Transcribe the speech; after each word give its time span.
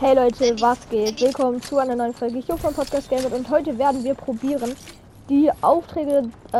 Hey 0.00 0.12
Leute, 0.16 0.60
was 0.60 0.88
geht? 0.88 1.20
Willkommen 1.20 1.62
zu 1.62 1.78
einer 1.78 1.94
neuen 1.94 2.12
Folge 2.12 2.40
hier 2.40 2.56
von 2.56 2.74
Podcast 2.74 3.08
Gamer 3.08 3.32
und 3.32 3.48
heute 3.48 3.78
werden 3.78 4.02
wir 4.02 4.14
probieren, 4.14 4.74
die 5.28 5.48
Aufträge 5.60 6.24
äh, 6.50 6.56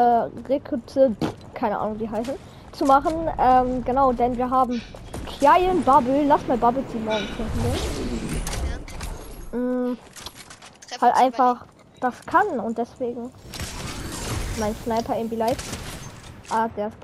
Rekrute, 0.49 1.17
keine 1.53 1.77
Ahnung 1.81 1.99
wie 1.99 2.09
heißen, 2.09 2.35
zu 2.71 2.85
machen. 2.85 3.29
Ähm, 3.37 3.85
genau, 3.85 4.13
denn 4.13 4.37
wir 4.39 4.49
haben 4.49 4.81
Kian 5.27 5.83
Bubble, 5.83 6.25
lass 6.27 6.47
mal 6.47 6.57
Bubble 6.57 6.87
ziehen 6.93 7.05
morgen 7.05 7.27
finden. 9.51 9.91
Mm, 9.91 9.99
halt 11.01 11.15
einfach 11.17 11.67
das 12.01 12.15
kann 12.27 12.61
und 12.61 12.79
deswegen 12.79 13.33
mein 14.61 14.77
Sniper 14.85 15.17
irgendwie 15.17 15.37
live. 15.37 15.59
Ah, 16.51 16.69
der 16.77 16.87
ist 16.87 16.97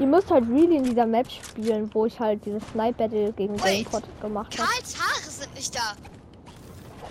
Ihr 0.00 0.06
müsst 0.06 0.30
halt 0.30 0.48
really 0.48 0.76
in 0.76 0.84
dieser 0.84 1.04
Map 1.04 1.30
spielen, 1.30 1.90
wo 1.92 2.06
ich 2.06 2.18
halt 2.18 2.42
dieses 2.46 2.62
Snipe 2.72 2.94
Battle 2.94 3.32
gegen 3.34 3.54
Gamepod 3.58 4.02
gemacht 4.22 4.58
habe. 4.58 4.66
Karls 4.66 4.98
Haare 4.98 5.30
sind 5.30 5.54
nicht 5.54 5.74
da. 5.74 5.92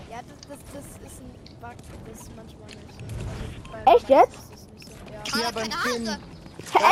Ja, 0.10 0.18
das, 0.28 0.58
das, 0.74 0.74
das 0.74 1.12
ist 1.12 1.22
ein 1.22 1.30
Bug, 1.62 1.76
das 2.12 2.30
manchmal 2.36 2.68
nicht. 2.68 3.86
Also 3.86 3.96
Echt 3.96 4.10
jetzt? 4.10 4.40
So, 4.74 5.14
ja. 5.14 5.22
Karl 5.32 5.46
hat 5.46 5.56
keine 5.56 6.10
Haare. 6.10 6.20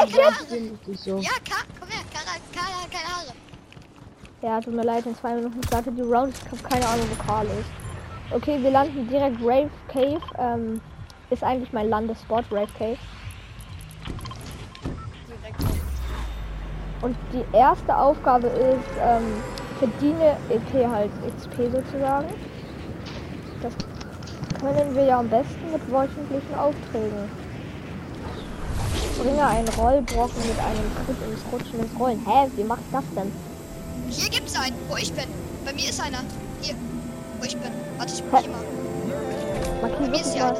Echt 0.04 0.16
jetzt? 0.16 1.04
So. 1.04 1.18
Ja, 1.18 1.32
Karl, 1.50 1.66
komm 1.80 1.90
her, 1.90 2.04
Karl, 2.14 2.40
Karl 2.54 2.74
hat 2.84 2.91
keine 2.91 3.16
Haare. 3.16 3.34
Ja, 4.44 4.62
tut 4.62 4.76
mir 4.76 4.84
leid, 4.84 5.05
in 5.08 5.16
zwei 5.16 5.34
Minuten 5.34 5.64
startet 5.64 5.98
die 5.98 6.04
Round. 6.04 6.36
Ich 6.38 6.52
habe 6.52 6.70
keine 6.70 6.88
Ahnung, 6.88 7.08
wo 7.10 7.24
Karl 7.24 7.48
ist. 7.48 8.36
Okay, 8.36 8.62
wir 8.62 8.70
landen 8.70 9.08
direkt 9.10 9.41
Rave 9.41 9.72
Cave. 9.88 10.22
Ähm, 10.38 10.80
ist 11.32 11.44
eigentlich 11.44 11.74
mein 11.74 11.90
Landespot, 11.90 12.46
Rave 12.52 12.72
Cave. 12.77 12.98
Und 17.02 17.16
die 17.32 17.44
erste 17.56 17.96
Aufgabe 17.96 18.48
ist, 18.48 18.90
ähm, 19.02 19.24
verdiene 19.80 20.38
EP 20.50 20.88
halt 20.88 21.12
XP 21.38 21.72
sozusagen. 21.72 22.28
Das 23.62 23.74
können 24.60 24.96
wir 24.96 25.04
ja 25.04 25.20
am 25.20 25.30
besten 25.30 25.71
mit 25.71 25.91
wöchentlichen 25.91 26.55
Aufträgen. 26.55 27.30
Bringe 29.21 29.46
einen 29.46 29.68
Rollbrocken 29.70 30.41
mit 30.48 30.60
einem 30.60 30.91
Crit 31.05 31.18
ins 31.27 31.41
Rutschen 31.52 31.80
ins 31.80 31.99
Rollen. 31.99 32.24
Hä, 32.26 32.49
wie 32.55 32.63
macht 32.63 32.84
das 32.91 33.04
denn? 33.16 33.32
Hier 34.10 34.30
gibt's 34.30 34.60
einen, 34.60 34.76
wo 34.90 34.96
ich 34.96 35.12
bin. 35.14 35.26
Bei 35.66 35.74
mir 35.74 35.90
ist 35.90 35.99
einer. 35.99 36.20
Hier, 36.62 36.76
wo 37.40 37.46
ich 37.46 37.58
bin. 37.58 37.71
Warte, 37.98 38.14
ich 38.14 38.24
bin 38.24 38.40
hier 38.40 38.49
mal. 38.49 38.62
Markier 39.82 40.05
Bei 40.05 40.08
mir 40.10 40.21
ist 40.21 40.36
einer. 40.36 40.55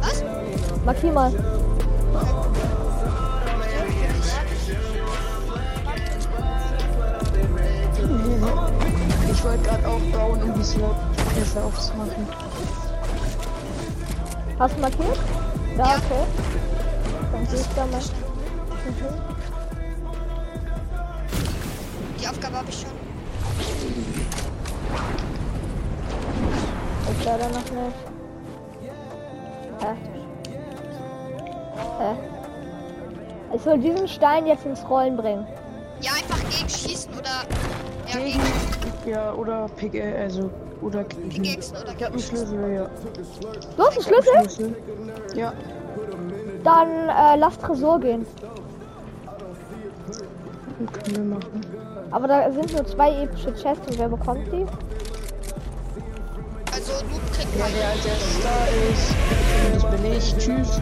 Was? 0.00 0.24
Markier 0.84 1.12
mal. 1.12 1.32
Ich 9.42 9.48
wollte 9.48 9.64
gerade 9.64 9.88
aufbauen, 9.88 10.40
um 10.40 10.54
die 10.54 10.62
Slot 10.62 10.94
besser 11.34 11.64
aufzumachen. 11.64 12.28
Hast 14.56 14.76
du 14.76 14.80
markiert? 14.80 15.18
Ja, 15.76 15.84
Ja. 15.84 15.96
okay. 15.96 16.24
Dann 17.32 17.46
gehe 17.48 17.56
ich 17.60 17.66
da 17.74 17.86
mal. 17.86 17.98
Mhm. 17.98 19.04
Die 22.20 22.28
Aufgabe 22.28 22.56
habe 22.56 22.68
ich 22.68 22.82
schon. 22.82 22.90
Ich 27.18 27.24
leider 27.24 27.48
noch 27.48 27.54
nicht. 27.54 27.96
Hä? 29.80 29.96
Hä? 31.98 32.14
Ich 33.56 33.62
soll 33.62 33.78
diesen 33.80 34.06
Stein 34.06 34.46
jetzt 34.46 34.64
ins 34.64 34.88
Rollen 34.88 35.16
bringen. 35.16 35.44
Ja, 36.00 36.12
einfach 36.12 36.38
gegen 36.48 36.68
schießen 36.68 37.12
oder. 37.14 37.71
Ja, 38.12 38.18
Gegen, 38.18 38.40
gegen 39.04 39.10
ja, 39.10 39.32
oder 39.34 39.68
Pick, 39.76 39.94
also, 40.02 40.50
oder 40.80 41.00
oder 41.00 41.04
Ich 41.30 41.38
hab 41.62 41.78
einen 41.86 41.96
gegen 41.98 42.18
Schlüssel, 42.18 42.72
ja. 42.74 42.86
Du 43.76 43.82
hast 43.84 43.92
einen 43.96 44.02
Schlüssel? 44.02 44.32
Schlüssel? 44.42 44.76
Ja, 45.34 45.52
Dann 46.64 46.88
äh, 47.08 47.36
lass 47.38 47.58
Tresor 47.58 48.00
gehen. 48.00 48.26
können 50.92 51.16
wir 51.16 51.36
machen. 51.36 51.60
Aber 52.10 52.28
da 52.28 52.52
sind 52.52 52.72
nur 52.72 52.86
zwei 52.86 53.22
epische 53.22 53.54
Chests 53.54 53.86
und 53.88 53.98
wer 53.98 54.08
bekommt 54.08 54.46
die? 54.52 54.66
Also, 56.72 56.92
du 57.00 57.32
kriegst 57.32 57.56
Ja, 57.58 57.64
einen. 57.64 57.74
der 58.04 58.16
da 58.42 58.56
ist. 58.90 59.14
Das 59.74 59.84
bin 59.90 60.12
ich. 60.12 60.36
Tschüss. 60.36 60.80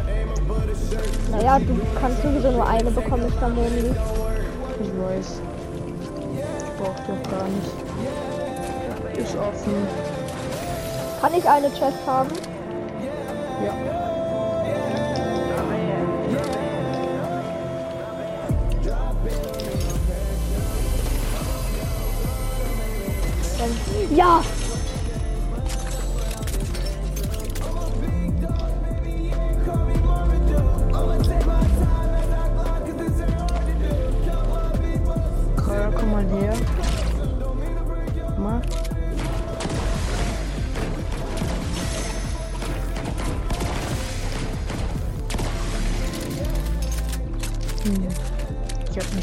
Naja, 1.31 1.59
du 1.59 1.79
kannst 2.01 2.23
sowieso 2.23 2.51
nur 2.51 2.67
eine 2.67 2.91
bekommen, 2.91 3.25
Mr. 3.41 3.49
Momli. 3.49 3.95
Ich 4.83 4.89
weiß. 4.89 5.41
Doch. 7.31 9.21
Ist 9.21 9.37
offen. 9.37 9.89
Kann 11.21 11.35
ich 11.35 11.49
eine 11.49 11.69
Chest 11.71 11.99
haben? 12.07 12.31
Ja. 13.65 13.75
Ja! 24.11 24.43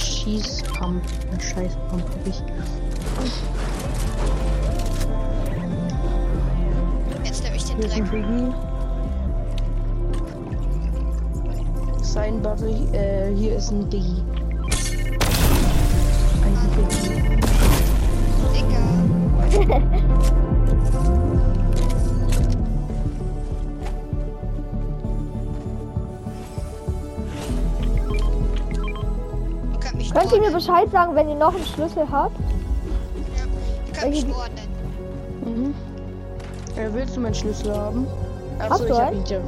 Schießpump. 0.08 1.04
Einen 1.32 1.42
Scheißpump 1.42 2.04
hab 2.04 2.28
ich. 2.28 2.42
Jetzt 7.24 7.44
nehme 7.44 7.56
ich 7.56 7.66
den 7.66 7.92
ein. 7.92 8.04
Biggie. 8.10 8.54
Sein 12.02 12.42
Bubble, 12.42 12.72
äh, 12.94 13.36
hier 13.36 13.58
ist 13.58 13.72
ein 13.72 13.88
Biggie. 13.90 14.24
Ein 16.42 16.56
Biggie. 16.76 17.17
Könnt 30.20 30.34
ihr 30.34 30.40
mir. 30.42 30.52
Bescheid 30.52 30.90
sagen, 30.92 31.16
wenn 31.16 31.30
ihr 31.30 31.36
noch 31.36 31.54
einen 31.54 31.66
Schlüssel 31.66 32.06
habt? 32.12 32.36
Ja. 33.36 34.08
Ihr 34.08 34.24
könnt. 34.24 34.68
Mhm. 35.46 35.74
Äh, 36.76 36.90
willst 36.94 37.16
du 37.16 37.22
meinen 37.22 37.34
Schlüssel 37.34 37.76
haben? 37.76 38.08
Achso, 38.60 38.72
Hast 38.72 38.82
du 38.82 38.86
ich 38.86 38.92
hab 38.94 39.08
einen? 39.08 39.20
ihn 39.20 39.26
ja. 39.26 39.40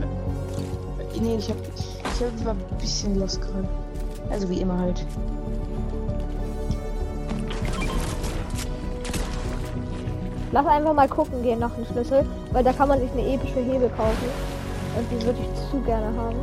Nee, 1.21 1.35
ich 1.37 1.49
hab. 1.49 1.57
Ich 1.61 2.25
hab, 2.25 2.45
war 2.45 2.53
ein 2.53 2.77
bisschen 2.79 3.19
los 3.19 3.39
gerade. 3.39 3.67
Also 4.29 4.49
wie 4.49 4.61
immer 4.61 4.77
halt. 4.77 5.05
Lass 10.51 10.65
einfach 10.65 10.93
mal 10.93 11.07
gucken 11.07 11.43
gehen 11.43 11.59
nach 11.59 11.71
dem 11.75 11.85
Schlüssel, 11.85 12.25
weil 12.51 12.63
da 12.63 12.73
kann 12.73 12.89
man 12.89 12.99
sich 12.99 13.11
eine 13.11 13.33
epische 13.33 13.59
Hebel 13.59 13.89
kaufen. 13.95 14.29
Und 14.97 15.05
die 15.11 15.25
würde 15.25 15.39
ich 15.39 15.69
zu 15.69 15.77
gerne 15.81 16.07
haben. 16.17 16.37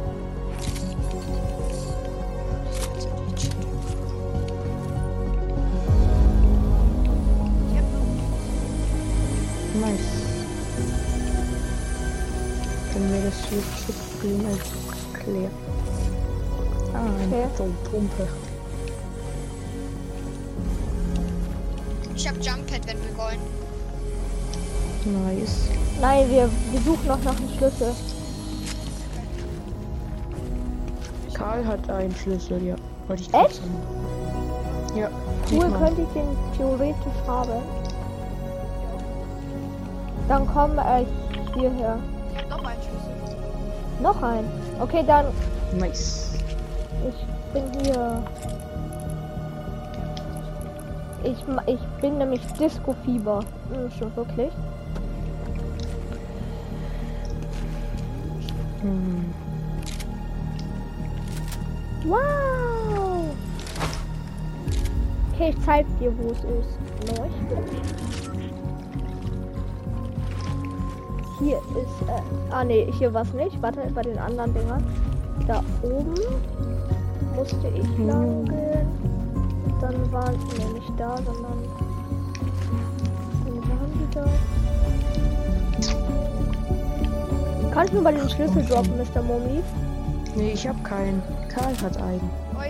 Nice. 9.80 10.00
Dann 12.94 13.12
wäre 13.12 13.24
das 13.26 13.36
als 14.46 14.60
klar. 15.12 15.50
Ah, 16.94 17.06
Okay. 17.26 17.44
eine 17.58 17.72
Pumpe. 17.90 18.28
Ich 22.14 22.26
hab 22.26 22.36
Jump 22.36 22.66
Pad, 22.66 22.86
wenn 22.86 22.96
wir 23.04 23.16
wollen. 23.18 23.38
Nice. 25.04 25.68
Nein, 26.00 26.30
wir, 26.30 26.48
wir 26.72 26.80
suchen 26.80 27.06
noch 27.06 27.22
nach 27.22 27.36
einem 27.36 27.48
Schlüssel. 27.58 27.92
Karl 31.34 31.66
hat 31.66 31.90
einen 31.90 32.14
Schlüssel, 32.16 32.62
ja. 32.62 32.76
Wollte 33.08 33.22
ich 33.22 33.34
Echt? 33.34 33.56
sagen. 33.56 34.96
Ja. 34.96 35.10
Cool, 35.52 35.70
könnte 35.78 36.02
ich 36.02 36.08
den 36.08 36.26
theoretisch 36.56 36.96
haben. 37.26 37.62
Dann 40.28 40.46
komm 40.46 40.78
äh, 40.78 41.04
hierher. 41.54 41.98
Noch 42.50 42.64
ein 42.64 42.76
Schlüssel. 42.82 43.36
Noch 44.02 44.22
ein. 44.22 44.44
Okay, 44.80 45.04
dann 45.06 45.26
Nice. 45.78 46.34
ich 47.08 47.52
bin 47.52 47.64
hier. 47.84 48.22
Ich, 51.22 51.46
ma- 51.48 51.62
ich 51.66 51.80
bin 52.00 52.18
nämlich 52.18 52.40
Disco-Fieber. 52.58 53.40
Hm, 53.72 53.90
stimmt 53.90 54.16
wirklich. 54.16 54.52
Hm. 58.82 59.34
Wow! 62.04 63.24
Okay, 65.34 65.50
ich 65.56 65.64
zeig 65.64 65.86
dir, 65.98 66.12
wo 66.18 66.30
es 66.30 66.38
ist. 66.38 66.78
Leuchtet. 67.18 68.35
Hier 71.38 71.58
ist, 71.58 72.08
äh, 72.08 72.22
ah 72.50 72.64
nee, 72.64 72.90
hier 72.92 73.12
war's 73.12 73.32
nicht. 73.34 73.60
Warte, 73.60 73.80
bei 73.94 74.02
den 74.02 74.18
anderen 74.18 74.54
Dingern. 74.54 74.82
Da 75.46 75.62
oben 75.82 76.14
musste 77.34 77.68
ich 77.68 77.98
lang 77.98 78.44
gehen. 78.46 78.88
Dann 79.80 80.12
waren, 80.12 80.34
nee, 80.56 80.78
nicht 80.78 80.92
da, 80.96 81.16
sondern, 81.18 81.62
wo 83.44 83.50
waren 83.68 83.92
die 84.00 84.08
da? 84.14 84.24
Kannst 87.70 87.92
du 87.92 88.00
mal 88.00 88.14
den 88.14 88.30
Schlüssel 88.30 88.64
droppen, 88.64 88.96
Mr. 88.96 89.22
Momi? 89.22 89.62
Nee, 90.34 90.52
ich 90.52 90.66
hab 90.66 90.82
keinen. 90.82 91.22
Karl 91.48 91.74
hat 91.82 91.96
einen. 91.98 92.30
Oh. 92.54 92.60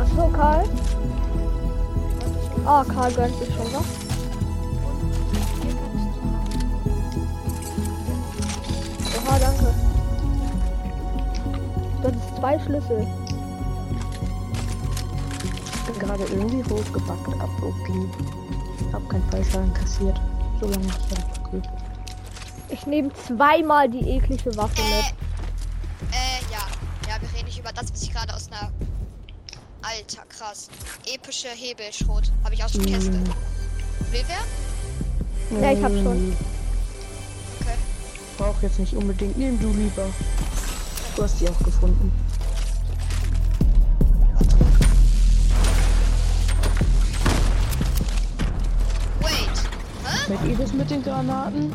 Achso, 0.00 0.28
Karl. 0.32 0.64
Ah, 2.66 2.84
Karl 2.84 3.12
gönnt 3.12 3.36
sich 3.36 3.54
schon 3.54 3.72
was. 3.72 4.01
Oha, 9.32 9.38
danke. 9.38 9.74
Das 12.02 12.12
ist 12.12 12.36
zwei 12.36 12.58
Schlüssel. 12.58 13.06
Ich 15.74 15.82
bin 15.92 15.98
gerade 15.98 16.24
irgendwie 16.24 16.62
hochgebackt 16.70 17.40
ab. 17.40 17.48
Okay. 17.62 18.08
Hab 18.92 19.08
keinen 19.08 19.30
Fallschaden 19.30 19.72
kassiert. 19.72 20.20
So 20.60 20.68
lange 20.68 20.86
ist 20.86 20.98
das 21.10 21.38
okay. 21.40 21.62
Ich 22.68 22.86
nehme 22.86 23.10
zweimal 23.14 23.88
die 23.88 24.00
eklige 24.16 24.54
Waffe 24.56 24.80
Äh, 24.82 24.96
mit. 24.96 25.14
äh, 26.12 26.52
ja. 26.52 26.58
Ja, 27.08 27.20
wir 27.20 27.28
reden 27.34 27.46
nicht 27.46 27.58
über 27.58 27.72
das, 27.72 27.90
was 27.92 28.02
ich 28.02 28.12
gerade 28.12 28.34
aus 28.34 28.48
einer. 28.50 28.70
Alter, 29.82 30.22
krass. 30.28 30.68
Epische 31.12 31.48
Hebelschrot. 31.48 32.30
Habe 32.44 32.54
ich 32.54 32.62
auch 32.64 32.68
schon 32.68 32.84
getestet. 32.84 33.14
Will 34.10 34.24
wer? 34.26 35.60
Ja, 35.62 35.72
ich 35.78 35.82
hab 35.82 35.90
schon. 35.92 36.36
Ähm, 38.32 38.38
Okay. 38.38 38.44
Brauch 38.52 38.62
jetzt 38.62 38.78
nicht 38.78 38.94
unbedingt. 38.94 39.36
Nimm 39.36 39.58
du 39.60 39.68
lieber. 39.70 40.06
Du 41.16 41.22
hast 41.22 41.40
die 41.40 41.48
auch 41.48 41.58
gefunden. 41.58 42.12
Wait. 49.20 50.28
Seid 50.28 50.48
ihr 50.48 50.56
das 50.56 50.72
mit 50.72 50.90
den 50.90 51.02
Granaten? 51.02 51.74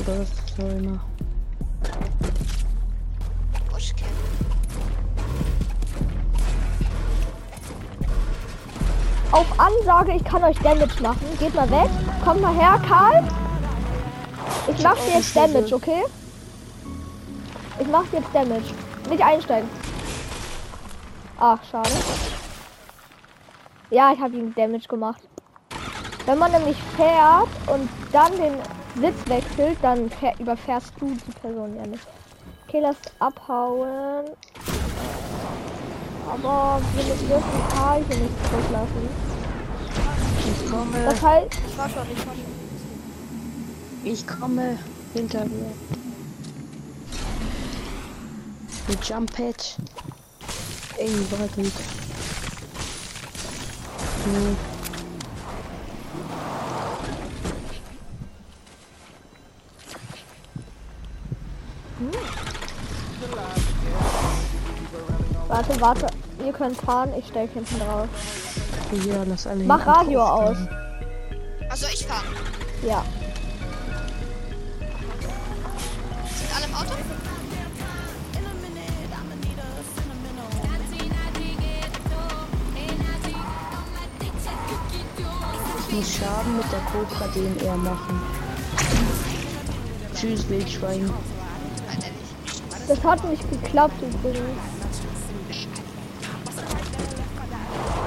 Oder 0.00 0.18
was 0.18 0.28
ist 0.28 0.58
das 0.58 0.72
immer? 0.72 1.00
Auf 9.32 9.46
Ansage, 9.58 10.12
ich 10.12 10.24
kann 10.24 10.44
euch 10.44 10.58
Damage 10.58 11.02
machen. 11.02 11.26
Geht 11.38 11.54
mal 11.54 11.70
weg. 11.70 11.88
Kommt 12.22 12.42
mal 12.42 12.54
her, 12.54 12.78
Karl. 12.86 13.24
Ich 14.68 14.82
mach 14.82 14.94
dir 14.96 15.14
jetzt 15.14 15.34
Damage, 15.34 15.74
okay? 15.74 16.04
Ich 17.80 17.86
mach 17.88 18.04
jetzt 18.12 18.28
Damage. 18.34 18.74
Nicht 19.08 19.24
einsteigen. 19.24 19.68
Ach, 21.40 21.58
schade. 21.70 21.88
Ja, 23.90 24.12
ich 24.12 24.20
habe 24.20 24.36
ihm 24.36 24.54
Damage 24.54 24.86
gemacht. 24.86 25.22
Wenn 26.26 26.38
man 26.38 26.52
nämlich 26.52 26.76
fährt 26.96 27.48
und 27.66 27.88
dann 28.12 28.32
den 28.36 28.54
Sitz 29.00 29.28
wechselt, 29.28 29.78
dann 29.80 30.10
fähr, 30.10 30.38
überfährst 30.38 30.92
du 31.00 31.06
die 31.06 31.32
Person 31.40 31.74
ja 31.76 31.86
nicht. 31.86 32.06
Okay, 32.68 32.80
lass 32.80 32.96
abhauen. 33.18 34.26
Aber 36.32 36.80
wir 36.94 37.04
dürfen 37.04 37.42
Karl 37.74 38.02
hier 38.08 38.16
nicht 38.16 38.34
zurücklassen. 38.48 39.08
Ich 40.46 40.70
komme. 40.70 41.04
Das 41.04 41.20
heißt, 41.20 41.48
Ich 41.68 41.76
war 41.76 41.90
schon, 41.90 42.02
ich 42.10 42.26
war 42.26 42.34
schon. 42.34 42.52
Ich 44.02 44.26
komme 44.26 44.78
hinter 45.12 45.44
mir. 45.44 45.72
Mit 48.88 49.04
Jump 49.04 49.30
Pad. 49.36 49.76
Ey, 50.96 51.10
war 51.30 51.48
gut. 51.48 51.72
Nee. 54.24 54.56
warte, 65.48 65.80
warte. 65.80 66.21
Ihr 66.44 66.52
könnt 66.52 66.76
fahren, 66.76 67.10
ich 67.16 67.26
steig 67.28 67.50
hinten 67.52 67.78
drauf. 67.78 68.08
Ja, 69.06 69.22
lass 69.24 69.46
alle 69.46 69.64
Mach 69.64 69.86
Radio 69.86 70.22
aus. 70.22 70.56
Also 71.68 71.86
ich 71.92 72.04
fahre. 72.04 72.24
Ja. 72.86 73.04
Sind 76.34 76.56
alle 76.56 76.66
im 76.66 76.74
Auto? 76.74 76.94
Ich 85.78 85.94
muss 85.96 86.14
Schaden 86.16 86.56
mit 86.56 86.66
der 86.72 86.80
Cobra 86.90 87.26
DNR 87.28 87.76
machen. 87.76 88.20
Tschüss, 90.14 90.48
Wildschwein. 90.48 91.10
Das 92.88 93.04
hat 93.04 93.24
nicht 93.30 93.48
geklappt 93.50 94.02
übrigens. 94.02 94.81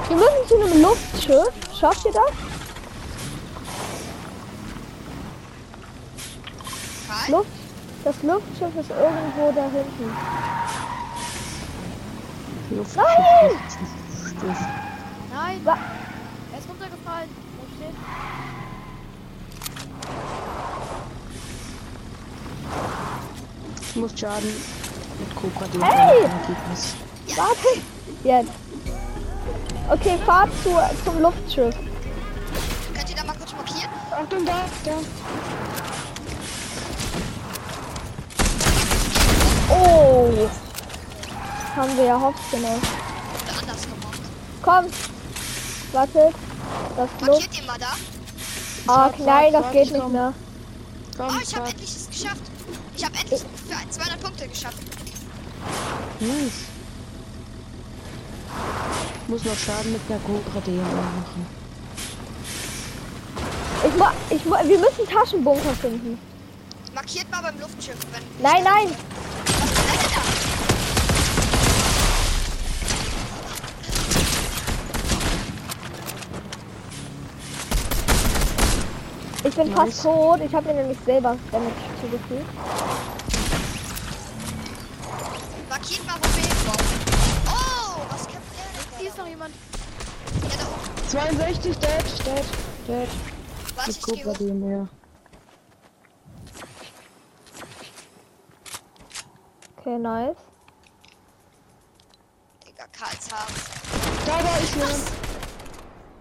Wir 0.08 0.16
müssen 0.16 0.46
zu 0.46 0.54
einem 0.54 0.82
Luftschiff. 0.82 1.52
Schafft 1.78 2.04
ihr 2.06 2.12
das? 2.12 2.30
Luft, 7.28 7.48
das 8.04 8.22
Luftschiff 8.22 8.76
ist 8.78 8.90
irgendwo 8.90 9.52
da 9.52 9.64
hinten. 9.64 10.16
Luft 12.70 12.96
Nein! 12.96 13.58
Stift. 14.28 14.68
Nein, 15.34 15.60
Wa 15.64 15.76
er 16.52 16.58
ist 16.58 16.68
runtergefallen. 16.68 17.28
Da 17.58 17.64
steht. 17.74 17.94
Ich 23.88 23.96
muss 23.96 24.18
Schaden 24.18 24.52
mit 25.18 25.34
Cobra 25.34 25.66
Hey! 25.84 26.28
warte. 27.36 27.80
Jetzt. 28.22 28.65
Okay, 29.88 30.18
fahrt 30.26 30.50
zu, 30.62 30.70
zum 31.04 31.20
Luftschiff. 31.20 31.74
Könnt 32.94 33.10
ihr 33.10 33.16
da 33.16 33.24
mal 33.24 33.36
kurz 33.36 33.52
markieren? 33.52 33.90
Achtung, 34.10 34.44
da, 34.44 34.64
da. 34.84 34.92
Oh. 39.70 40.48
Haben 41.76 41.96
wir 41.96 42.04
ja 42.04 42.20
Hops 42.20 42.50
gemacht. 42.50 42.72
Oder 43.44 43.58
anders 43.60 43.82
gemacht. 43.82 44.20
Komm. 44.62 44.84
Wartet. 45.92 46.34
Das. 46.96 47.10
Markiert 47.20 47.58
ihr 47.58 47.64
mal 47.66 47.78
da? 47.78 47.86
Ah, 48.88 48.96
Wart, 49.06 49.18
nein, 49.20 49.52
das 49.52 49.72
geht 49.72 49.82
ich 49.86 49.92
nicht 49.92 50.02
komm. 50.02 50.12
mehr. 50.12 50.32
Komm, 51.16 51.26
Oh, 51.28 51.40
ich 51.42 51.54
habe 51.54 51.62
fahr. 51.64 51.68
endlich 51.70 51.94
es 51.96 52.08
geschafft. 52.08 52.42
Ich 52.96 53.04
habe 53.04 53.14
endlich 53.18 53.40
für 53.40 53.90
200 53.90 54.20
Punkte 54.22 54.48
geschafft. 54.48 54.78
Nice. 56.20 56.52
Ich 59.22 59.28
muss 59.28 59.44
noch 59.44 59.56
Schaden 59.56 59.92
mit 59.92 60.00
einer 60.08 60.20
Cobra 60.20 60.60
DNR 60.60 60.82
machen. 60.82 61.46
Ich, 63.86 63.96
ma 63.96 64.12
ich 64.30 64.44
ma 64.44 64.58
wir 64.64 64.78
müssen 64.78 65.06
Taschenbunker 65.06 65.74
finden. 65.80 66.18
Markiert 66.94 67.30
mal 67.30 67.42
beim 67.42 67.60
Luftschiff, 67.60 67.96
wenn. 68.12 68.22
Nein, 68.42 68.62
nein. 68.64 68.94
Was 69.46 69.70
ist 69.70 69.76
denn 69.78 70.10
da? 70.14 70.20
Ich 79.44 79.54
bin 79.54 79.68
Nice. 79.68 79.76
fast 79.78 80.02
tot. 80.02 80.40
Ich 80.44 80.54
habe 80.54 80.66
mir 80.68 80.74
nämlich 80.74 80.98
selber 81.04 81.36
damit 81.52 81.72
zugefügt. 82.00 82.46
Markiert 85.68 86.06
mal, 86.06 86.14
wo 86.20 86.28
wir 86.36 86.42
hinkommen. 86.42 86.86
Oh, 87.46 88.00
was 88.10 88.26
kämpft 88.26 88.45
der 88.45 88.45
Hier 88.98 89.08
ist 89.10 89.18
noch 89.18 89.26
jemand. 89.26 89.54
da? 89.54 90.48
Ja, 90.48 90.56
da 90.56 90.64
oben. 90.66 91.08
62, 91.08 91.78
dead, 91.78 91.90
dead, 92.24 92.44
dead. 92.86 93.08
Was, 93.74 93.88
ich 93.88 94.02
geh 94.02 94.22
Cobra 94.22 94.30
hoch. 94.30 94.38
DNR. 94.38 94.88
Okay, 99.76 99.98
nice. 99.98 100.36
Digga, 102.66 102.84
Karl 102.92 103.14
des 103.14 103.30
Haares. 103.30 103.64
Da, 104.24 104.42
da 104.42 104.56
ist 104.56 104.74
jemand. 104.74 104.94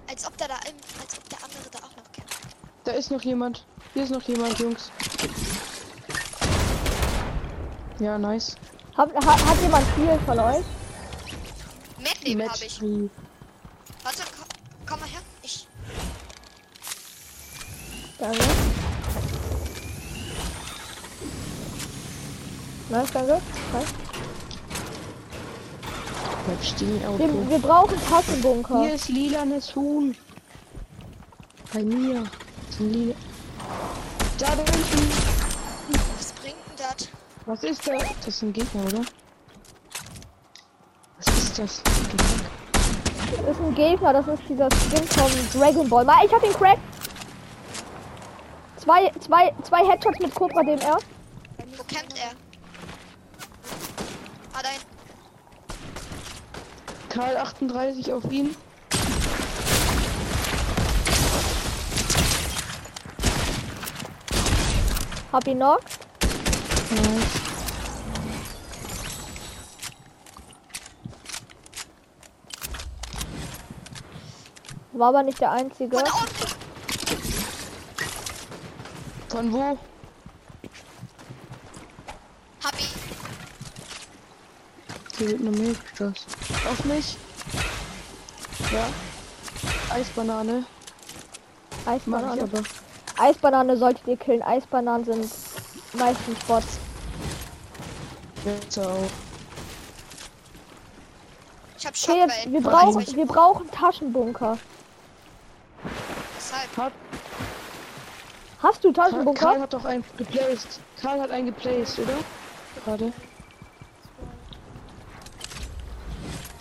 Als 0.10 0.28
ob 0.28 0.38
der 0.38 0.48
da 0.50 0.56
im, 0.70 0.76
als 1.02 1.18
ob 1.18 1.30
der 1.30 1.44
andere 1.44 1.70
da 1.72 1.80
auch 1.80 1.96
noch 1.96 2.12
kämpft. 2.12 2.56
Da 2.84 2.92
ist 2.92 3.10
noch 3.10 3.22
jemand. 3.22 3.66
Hier 3.94 4.04
ist 4.04 4.12
noch 4.12 4.22
jemand, 4.24 4.60
Jungs. 4.60 4.92
Ja, 8.00 8.18
nice. 8.18 8.58
Hat, 8.98 9.16
hat, 9.16 9.46
hat 9.46 9.62
jemand 9.62 9.88
viel 9.96 10.20
von 10.26 10.40
euch? 10.40 10.66
Medleben 12.26 12.52
habe 12.52 12.66
ich. 12.66 12.82
Warte, 12.82 14.24
komm, 14.36 14.48
komm 14.88 15.00
mal 15.00 15.10
her. 15.10 15.22
Ich. 15.44 15.68
Danke. 18.18 18.40
Nice, 22.90 23.12
danke. 23.12 23.42
Nice. 23.74 23.94
Wir, 27.18 27.50
wir 27.50 27.60
brauchen 27.60 27.98
Tassenbunker. 28.08 28.84
Hier 28.84 28.94
ist 28.94 29.10
lilanes 29.10 29.76
Huhn. 29.76 30.16
Bei 31.74 31.84
mir. 31.84 32.24
Ist 32.70 32.80
ein 32.80 32.94
lila. 32.94 33.16
Da 34.38 34.50
hinten. 34.50 35.12
Was 36.18 36.32
bringt 36.34 36.56
denn 36.68 36.78
das? 36.78 37.08
Was 37.46 37.64
ist 37.64 37.88
das? 37.88 38.04
Das 38.20 38.28
ist 38.28 38.44
ein 38.44 38.54
Gegner, 38.54 38.84
oder? 38.86 39.02
Ist 41.56 41.60
das? 41.60 41.82
Das 43.46 43.56
ist 43.56 43.62
ein 43.62 43.76
Gegner, 43.76 44.12
das 44.12 44.28
ist 44.28 44.44
dieser 44.50 44.68
Skin 44.72 45.08
von 45.08 45.32
Dragon 45.62 45.88
Ball. 45.88 46.04
Mal, 46.04 46.26
ich 46.26 46.34
hab 46.34 46.44
ihn 46.44 46.52
cracked. 46.52 46.82
Zwei, 48.76 49.10
zwei, 49.22 49.54
zwei 49.64 49.88
Headshots 49.88 50.20
mit 50.20 50.36
Cobra 50.36 50.64
DMR. 50.64 50.98
Wo 51.78 51.84
kämpft 51.84 52.18
er? 52.18 52.32
Ah, 54.54 54.62
dein. 54.64 54.82
Karl 57.08 57.38
38 57.38 58.12
auf 58.12 58.30
ihn. 58.30 58.54
Hab 65.32 65.48
ihn 65.48 65.60
noch. 65.60 65.80
Nice. 66.92 67.45
War 74.98 75.10
aber 75.10 75.24
nicht 75.24 75.42
der 75.42 75.52
einzige. 75.52 75.98
Von 79.28 79.52
wo? 79.52 79.78
Hab 82.64 82.80
ihn. 82.80 82.88
Hier 85.18 85.28
wird 85.30 85.42
eine 85.42 85.50
Milchstraße. 85.52 86.26
Auf 86.70 86.86
mich. 86.86 87.18
Ja. 88.72 88.88
Eisbanane. 89.94 90.66
Ich 91.82 91.88
Eisbanane. 91.88 92.42
aber. 92.44 92.64
Eisbanane 93.18 93.76
solltet 93.78 94.08
ihr 94.08 94.18
killen. 94.18 94.42
Eisbananen 94.44 95.04
sind 95.04 95.30
meistens 95.94 96.40
Bots. 96.48 96.80
Jetzt 98.46 98.80
auch. 98.80 99.10
Ich 101.78 101.86
hab 101.86 101.94
Okay, 102.02 102.20
jetzt, 102.22 102.52
wir 102.52 102.62
brauchen, 102.62 102.96
welche- 102.96 103.16
wir 103.18 103.26
brauchen 103.26 103.70
Taschenbunker. 103.72 104.58
Hat, 106.78 106.94
Hast 108.62 108.84
du 108.84 108.92
Taschenbunker? 108.92 109.40
Karl 109.46 109.62
hat 109.62 109.74
doch 109.74 109.86
einen 109.86 110.04
geplaced. 110.18 110.80
Karl 111.02 111.22
hat 111.22 111.32
einen 111.32 111.48
geplaced, 111.48 112.00
oder? 112.00 112.14
Gerade. 112.84 113.14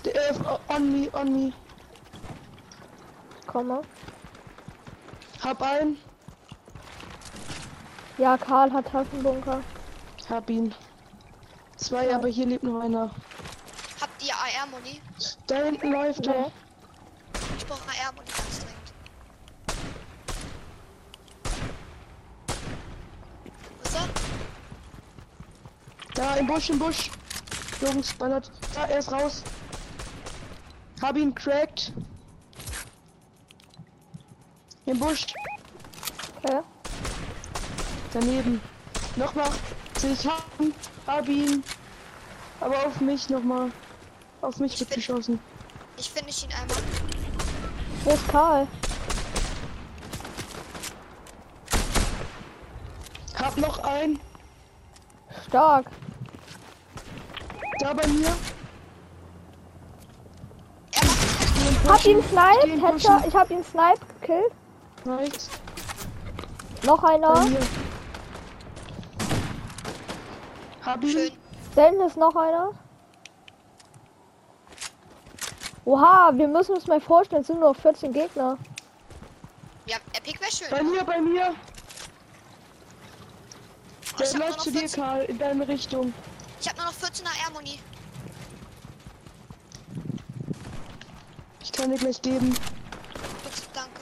Der, 0.05 0.15
äh, 0.31 0.35
on 0.69 0.93
me, 0.93 1.09
on 1.15 1.33
me. 1.33 1.53
Komm 3.47 3.69
mal. 3.69 3.83
Hab 5.43 5.63
einen. 5.63 5.97
Ja, 8.19 8.37
Karl 8.37 8.73
hat 8.73 8.87
Taschenbunker. 8.87 9.61
Hab 10.29 10.51
ihn. 10.51 10.75
Zwei, 11.77 12.09
Ja. 12.09 12.17
aber 12.17 12.29
hier 12.29 12.47
lebt 12.47 12.65
noch 12.65 12.81
einer. 12.81 13.11
Habt 14.01 14.23
ihr 14.23 14.35
AR-Muni? 14.35 15.01
Da 15.47 15.57
hinten 15.57 15.93
läuft 15.93 16.27
er. 16.27 16.33
Nee. 16.35 16.53
Ich 17.59 17.67
brauche 17.67 17.81
AR-Muni 17.89 18.27
ganz 18.29 18.61
dringend. 18.61 18.75
Wo 23.79 23.83
ist 23.83 23.95
er? 23.95 24.09
Da 26.15 26.35
im 26.37 26.47
Busch, 26.47 26.71
im 26.71 26.79
Busch. 26.79 27.11
Jungs, 27.81 28.13
ballert. 28.15 28.51
Da, 28.73 28.87
er 28.87 28.99
ist 28.99 29.11
raus. 29.11 29.43
Hab 31.03 31.17
ihn 31.17 31.35
cracked. 31.35 31.93
Im 34.87 34.99
Busch. 34.99 35.27
Okay. 36.43 36.61
Daneben. 38.13 38.61
Nochmal. 39.17 39.51
Ich 40.03 40.27
hab 40.27 40.45
ihn. 40.61 40.73
Hab 41.07 41.29
ihn. 41.29 41.65
Aber 42.61 42.87
auf 42.87 43.01
mich 43.01 43.29
nochmal. 43.29 43.73
Auf 44.41 44.59
mich 44.59 44.79
wird 44.79 44.91
geschossen. 44.91 45.41
Ich 45.97 46.11
finde 46.11 46.31
ich 46.31 46.45
ihn 46.45 46.53
einmal. 46.53 46.77
Wo 48.05 48.11
ist 48.11 48.29
Karl? 48.29 48.69
Hab 53.37 53.57
noch 53.57 53.79
einen. 53.83 54.21
Stark. 55.49 55.87
Da 57.81 57.93
bei 57.93 58.07
mir. 58.07 58.33
Hab 61.89 62.05
ihn 62.05 62.23
sniped. 62.23 62.83
Headshot. 62.83 63.27
Ich 63.27 63.35
hab 63.35 63.51
ihn 63.51 63.65
sniped 63.65 64.21
gekillt. 64.21 64.53
Nice. 65.05 65.51
Noch 66.85 67.03
einer. 67.03 67.47
Hab 70.85 71.03
ihn. 71.03 71.11
schön. 71.11 71.33
Selten 71.75 72.01
ist 72.03 72.17
noch 72.17 72.37
einer. 72.37 72.71
Oha, 75.85 76.31
wir 76.35 76.49
müssen 76.49 76.75
uns 76.75 76.87
mal 76.87 77.01
vorstellen, 77.01 77.43
es 77.43 77.49
sind 77.49 77.61
nur 77.61 77.75
14 77.75 78.13
Gegner. 78.13 78.57
Ja, 79.87 79.97
Epic 80.15 80.41
wäre 80.41 80.51
schön. 80.51 80.69
Bei 80.71 80.83
mir, 80.83 81.05
bei 81.05 81.21
mir. 81.21 81.55
Der 84.19 84.39
läuft 84.39 84.51
noch 84.51 84.57
zu 84.59 84.71
dir, 84.71 84.81
14 84.81 85.03
Karl, 85.03 85.25
in 85.25 85.39
deine 85.39 85.69
Richtung. 85.69 86.15
Ich 86.65 86.71
habe 86.71 86.79
nur 86.81 86.87
noch 86.87 86.95
14 86.95 87.27
AR-Muni. 87.27 87.79
Ich 91.63 91.73
kann 91.73 91.91
dir 91.91 91.99
gleich 91.99 92.23
geben. 92.23 92.55
Bitte, 92.55 93.63
danke. 93.75 94.01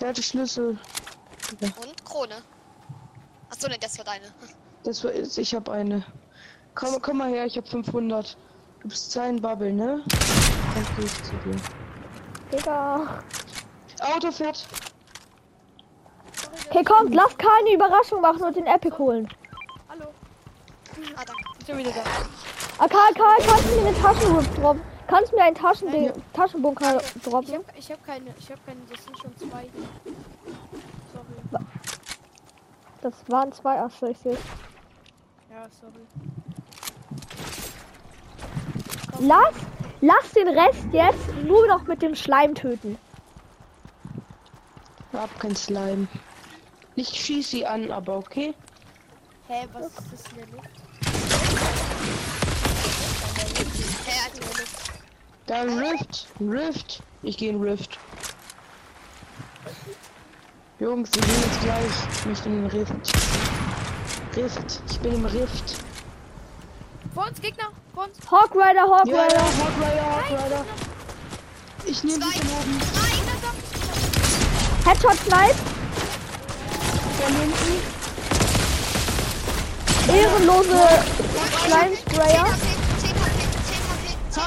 Der 0.00 0.08
hatte 0.10 0.22
Schlüssel. 0.22 0.78
Und 1.60 2.04
Krone. 2.04 2.36
Achso, 3.50 3.66
ne, 3.66 3.76
das 3.80 3.98
war 3.98 4.04
deine. 4.04 4.26
Das 4.84 5.02
war, 5.02 5.12
ich 5.12 5.54
habe 5.56 5.72
eine. 5.72 6.04
Komm, 6.76 7.02
komm 7.02 7.16
mal 7.16 7.30
her, 7.30 7.46
ich 7.46 7.56
habe 7.56 7.66
500. 7.66 8.36
Du 8.78 8.88
bist 8.88 9.10
sein 9.10 9.42
Bubble, 9.42 9.72
ne? 9.72 10.04
Dann 10.06 10.86
geh 10.96 11.04
ich 11.04 11.22
zu 11.24 11.32
dir. 11.44 11.56
Digga. 12.52 13.24
Auto 14.02 14.30
fährt. 14.30 14.64
Okay, 16.70 16.84
kommt, 16.84 17.12
lass 17.12 17.36
Karl 17.38 17.58
eine 17.62 17.74
Überraschung 17.74 18.20
machen 18.20 18.44
und 18.44 18.54
den 18.54 18.66
Epic 18.68 18.96
holen. 18.98 19.28
Ah, 21.16 21.24
danke. 21.24 21.42
Ich 21.60 21.66
bin 21.66 21.78
wieder 21.78 21.90
da. 21.92 22.00
Ah, 22.78 22.88
Karl, 22.88 23.12
Karl, 23.14 23.36
kannst 23.46 23.64
du 23.70 23.80
mir 23.80 23.88
eine 23.88 23.98
Taschenruf 23.98 24.48
droppen? 24.56 24.82
Kannst 25.06 25.32
du 25.32 25.36
mir 25.36 25.44
einen 25.44 25.54
Taschen 25.54 26.04
Ja. 26.04 26.12
Taschenbunker 26.32 26.98
Ich 27.14 27.22
droppen? 27.22 27.54
hab, 27.54 27.78
ich 27.78 27.90
hab 27.92 28.04
keine, 28.04 28.34
ich 28.38 28.50
hab 28.50 28.66
keine, 28.66 28.80
das 28.90 29.04
sind 29.04 29.18
schon 29.18 29.36
zwei. 29.36 29.68
Sorry. 31.12 31.64
Das 33.02 33.14
waren 33.28 33.52
zwei 33.52 33.80
Achso, 33.80 34.06
ich 34.06 34.18
sehe. 34.18 34.36
Ja, 35.50 35.66
sorry. 35.80 36.06
Lass, 39.20 39.54
lass 40.00 40.32
den 40.32 40.48
Rest 40.48 40.84
jetzt 40.92 41.34
nur 41.44 41.66
noch 41.68 41.84
mit 41.86 42.02
dem 42.02 42.14
Schleim 42.16 42.54
töten. 42.54 42.98
Hab 45.12 45.38
kein 45.38 45.54
Slime. 45.54 46.08
Ich 46.96 47.08
schieß 47.08 47.50
sie 47.50 47.64
an, 47.66 47.90
aber 47.92 48.16
okay. 48.18 48.54
Hä, 49.48 49.68
was 49.72 49.86
ist 49.86 50.12
das 50.12 50.32
in 50.32 50.38
der 50.38 50.46
Luft? 50.48 50.68
Da 55.46 55.60
ein 55.62 55.78
Rift. 55.78 56.26
Ein 56.40 56.50
Rift. 56.50 57.02
Ich 57.22 57.36
gehe 57.36 57.50
in 57.50 57.62
Rift. 57.62 57.98
Jungs, 60.80 61.10
wir 61.14 61.22
sehen 61.22 61.44
uns 61.44 61.60
gleich. 61.60 62.18
Ich 62.18 62.26
möchte 62.26 62.48
in 62.48 62.62
den 62.62 62.66
Rift. 62.66 62.92
Rift. 64.36 64.80
Ich 64.90 64.98
bin 65.00 65.14
im 65.14 65.24
Rift. 65.24 65.76
Vor 67.14 67.26
uns, 67.28 67.40
Gegner! 67.40 67.70
Vor 67.94 68.04
uns! 68.04 68.18
Hawk 68.30 68.54
Rider, 68.54 68.82
Hawk 68.82 69.06
Ja, 69.06 69.16
ja, 69.16 69.22
Rider. 69.22 69.40
Hawk 69.40 69.76
Rider, 69.80 70.16
Hawk 70.16 70.30
Rider. 70.30 70.64
Ich 71.86 72.02
nehme 72.02 72.24
sie 72.24 72.38
von 72.38 72.48
oben. 72.50 72.80
Headshot 74.84 75.16
Snipe. 75.24 75.54
Von 77.20 77.32
hinten. 77.36 77.96
Ehrenlose 80.08 80.88
Schleimsprayer. 81.64 82.46
10 82.46 82.75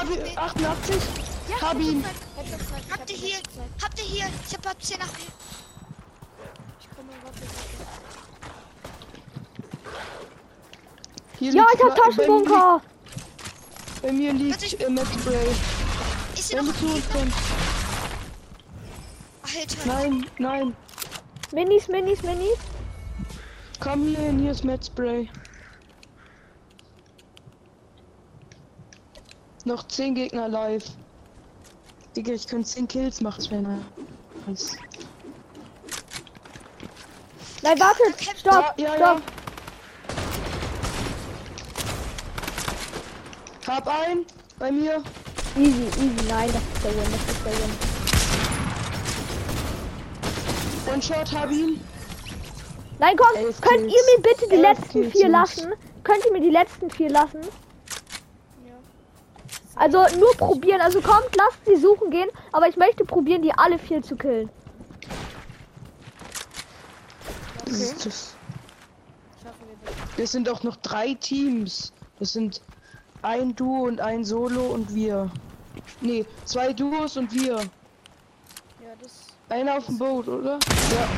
HP, 0.00 0.14
10 0.24 0.36
HP, 0.36 0.58
10 0.58 0.66
HP, 0.66 0.66
10 0.66 0.66
Hab 0.66 0.66
HP. 0.66 0.66
ihn, 0.66 0.74
88. 0.76 1.02
Ja, 1.48 1.60
Hab 1.68 1.80
ihn. 1.80 2.04
Habt 2.90 3.10
ihr 3.10 3.16
hier? 3.16 3.36
Habt 3.82 3.98
ihr 3.98 4.04
hier? 4.04 4.26
Ich 4.48 4.54
hab 4.56 4.66
ab 4.66 4.76
10 4.82 4.98
nach 4.98 5.06
mir. 5.06 5.26
Ich 6.80 6.88
komme. 6.96 7.08
Hier 11.38 11.52
Ja, 11.52 11.64
ich 11.74 11.82
hab 11.82 11.96
Taschenbunker. 11.96 12.82
Bei 14.02 14.12
mir 14.12 14.32
liegt, 14.32 14.62
ich- 14.62 14.80
äh, 14.80 14.88
Max 14.88 15.08
Spray. 15.12 15.48
Ist 16.34 16.48
hier 16.48 16.58
Wenn 16.58 16.66
noch 16.66 16.72
du 16.74 16.78
zu 16.78 16.94
uns. 16.94 17.04
Alter. 19.42 19.76
Nein, 19.86 20.26
nein. 20.38 20.76
Minis, 21.52 21.88
Minis, 21.88 22.22
Minis. 22.22 22.56
Komm 23.80 24.04
hier 24.06 24.18
hin, 24.18 24.38
hier 24.38 24.52
ist 24.52 24.64
Matt 24.64 24.84
Noch 29.64 29.86
10 29.88 30.14
Gegner 30.14 30.48
live. 30.48 30.84
Digga, 32.16 32.32
ich 32.32 32.46
könnte 32.46 32.68
10 32.68 32.88
Kills 32.88 33.20
machen, 33.20 33.40
Sven. 33.42 33.84
Nice. 34.46 34.76
Nein, 37.62 37.78
wartet. 37.78 38.20
Stopp, 38.38 38.74
Ja, 38.78 38.84
ja, 38.84 38.96
ja. 38.96 38.96
stopp. 38.96 39.22
Hab 43.66 43.86
einen 43.86 44.24
bei 44.58 44.72
mir. 44.72 45.02
Easy, 45.56 45.82
easy. 45.84 46.28
Nein, 46.28 46.50
das 46.52 46.62
ist 46.62 46.84
der 46.84 46.92
Win, 46.94 47.12
das 47.12 47.36
ist 47.36 47.44
der 47.44 47.52
Win. 47.52 47.70
One 50.92 51.02
Shot, 51.02 51.32
hab 51.38 51.50
ihn. 51.50 51.80
Nein, 52.98 53.16
komm, 53.16 53.36
Elf 53.36 53.60
könnt 53.60 53.80
Kills. 53.80 53.92
ihr 53.94 54.16
mir 54.16 54.22
bitte 54.22 54.48
die 54.48 54.54
Elf 54.56 54.62
letzten 54.78 55.00
Kills, 55.02 55.12
vier 55.12 55.28
lassen? 55.28 55.72
Könnt 56.02 56.24
ihr 56.26 56.32
mir 56.32 56.40
die 56.40 56.50
letzten 56.50 56.90
vier 56.90 57.10
lassen? 57.10 57.40
Also 59.80 60.04
nur 60.18 60.30
probieren. 60.36 60.82
Also 60.82 61.00
kommt, 61.00 61.34
lasst 61.38 61.64
sie 61.64 61.76
suchen 61.76 62.10
gehen. 62.10 62.28
Aber 62.52 62.68
ich 62.68 62.76
möchte 62.76 63.02
probieren, 63.02 63.40
die 63.40 63.52
alle 63.56 63.78
vier 63.78 64.02
zu 64.02 64.14
killen. 64.14 64.50
Das, 67.64 67.80
ist 67.80 68.04
das, 68.04 68.34
das. 70.18 70.32
sind 70.32 70.50
auch 70.50 70.62
noch 70.64 70.76
drei 70.76 71.14
Teams. 71.14 71.94
Das 72.18 72.34
sind 72.34 72.60
ein 73.22 73.56
Duo 73.56 73.84
und 73.84 74.02
ein 74.02 74.22
Solo 74.22 74.66
und 74.66 74.94
wir. 74.94 75.30
Nee, 76.02 76.26
zwei 76.44 76.74
Duos 76.74 77.16
und 77.16 77.32
wir. 77.32 77.56
Ja, 77.56 78.90
das. 79.00 79.28
Einer 79.48 79.78
auf 79.78 79.86
dem 79.86 79.96
Boot, 79.96 80.28
oder? 80.28 80.58
Ja. 80.90 81.08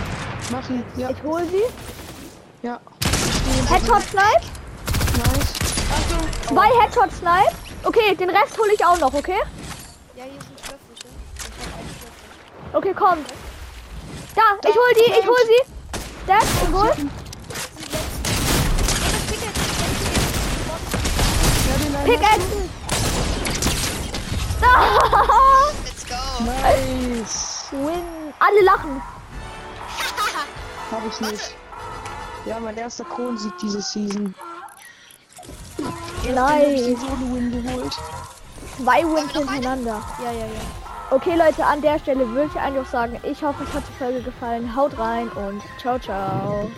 Mach 0.53 0.71
ihn. 0.71 0.85
Ja, 0.97 1.11
Ich 1.11 1.23
hole 1.25 1.45
sie. 1.47 1.65
ja. 2.67 2.81
Headshot 3.69 4.03
Snipe. 4.03 4.47
Nice. 5.17 5.55
Achtung. 5.91 6.29
Zwei 6.47 6.69
Headshot 6.81 7.11
Snipe. 7.13 7.62
Okay, 7.85 8.15
den 8.15 8.31
Rest 8.31 8.59
hole 8.59 8.73
ich 8.73 8.85
auch 8.85 8.99
noch, 8.99 9.13
okay? 9.13 9.41
Ja, 10.15 10.25
hier 10.25 10.41
sind 10.41 10.59
Schwerfische. 10.61 11.09
Ich 11.37 11.67
hab 11.67 11.79
einen 11.79 11.89
Schwerfisch. 11.89 12.75
Okay, 12.75 12.95
kommt. 12.95 13.29
Da, 14.35 14.69
ich 14.69 14.75
hol 14.75 14.95
die, 14.95 15.11
ich 15.21 15.27
hol 15.27 15.37
sie. 15.47 15.63
Das, 16.27 16.45
einen 22.03 22.05
Pickaxen. 22.05 22.71
Ah, 24.63 25.71
Let's 25.85 26.07
go. 26.07 26.45
Nice. 26.45 27.69
Win. 27.73 28.35
Alle 28.39 28.63
lachen. 28.63 29.03
Hab 30.91 31.07
ich 31.07 31.21
nicht. 31.21 31.57
Ja, 32.45 32.61
mein 32.61 32.77
erster 32.77 33.05
Kronensieg 33.05 33.53
diese 33.61 33.81
Season. 33.81 34.35
Nice. 36.25 37.01
Solo-Win 37.01 37.51
geholt. 37.51 37.99
Zwei 38.77 39.03
Wins 39.03 39.33
hintereinander. 39.33 40.01
Ja, 40.23 40.33
ja, 40.33 40.47
ja. 40.47 40.61
Okay, 41.11 41.37
Leute, 41.37 41.65
an 41.65 41.83
der 41.83 41.99
Stelle 41.99 42.27
würde 42.29 42.51
ich 42.55 42.59
einfach 42.59 42.87
sagen, 42.87 43.21
ich 43.23 43.43
hoffe, 43.43 43.65
es 43.65 43.75
hat 43.75 43.83
die 43.87 43.99
Folge 44.03 44.23
gefallen. 44.23 44.75
Haut 44.75 44.99
rein 44.99 45.29
und 45.31 45.63
ciao, 45.79 45.99
ciao. 45.99 46.71